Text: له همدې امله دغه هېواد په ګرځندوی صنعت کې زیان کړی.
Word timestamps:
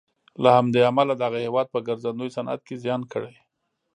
له 0.43 0.49
همدې 0.57 0.81
امله 0.89 1.13
دغه 1.23 1.37
هېواد 1.45 1.67
په 1.73 1.79
ګرځندوی 1.87 2.29
صنعت 2.35 2.61
کې 2.67 2.75
زیان 2.83 3.01
کړی. 3.11 3.33